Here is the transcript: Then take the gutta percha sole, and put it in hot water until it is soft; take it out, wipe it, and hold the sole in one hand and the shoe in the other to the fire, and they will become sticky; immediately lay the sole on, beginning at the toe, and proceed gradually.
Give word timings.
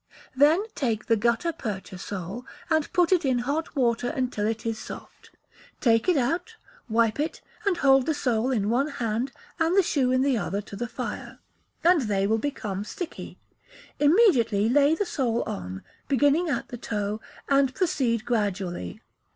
Then 0.35 0.63
take 0.73 1.05
the 1.05 1.15
gutta 1.15 1.53
percha 1.53 1.99
sole, 1.99 2.43
and 2.71 2.91
put 2.91 3.11
it 3.11 3.23
in 3.23 3.37
hot 3.45 3.75
water 3.75 4.07
until 4.09 4.47
it 4.47 4.65
is 4.65 4.79
soft; 4.79 5.29
take 5.79 6.09
it 6.09 6.17
out, 6.17 6.55
wipe 6.89 7.19
it, 7.19 7.41
and 7.67 7.77
hold 7.77 8.07
the 8.07 8.15
sole 8.15 8.49
in 8.49 8.71
one 8.71 8.87
hand 8.87 9.31
and 9.59 9.77
the 9.77 9.83
shoe 9.83 10.11
in 10.11 10.23
the 10.23 10.39
other 10.39 10.59
to 10.59 10.75
the 10.75 10.87
fire, 10.87 11.37
and 11.83 12.01
they 12.01 12.25
will 12.25 12.39
become 12.39 12.83
sticky; 12.83 13.37
immediately 13.99 14.67
lay 14.67 14.95
the 14.95 15.05
sole 15.05 15.43
on, 15.43 15.83
beginning 16.07 16.49
at 16.49 16.69
the 16.69 16.77
toe, 16.77 17.21
and 17.47 17.75
proceed 17.75 18.25
gradually. 18.25 19.03